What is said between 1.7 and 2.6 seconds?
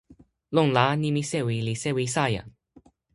sewi Sajan.